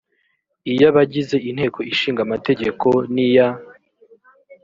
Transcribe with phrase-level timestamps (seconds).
[0.71, 3.47] iy abagize inteko ishinga amategeko n iya